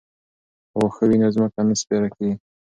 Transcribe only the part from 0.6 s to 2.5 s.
که واښه وي نو ځمکه نه سپیره کیږي.